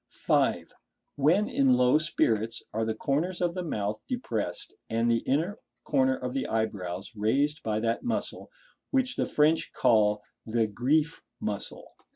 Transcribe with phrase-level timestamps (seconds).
[0.07, 0.73] (5.)
[1.15, 6.15] When in low spirits, are the corners of the mouth depressed, and the inner corner
[6.17, 8.49] of the eyebrows raised by that muscle
[8.89, 11.85] which the French call the "Grief muscle"?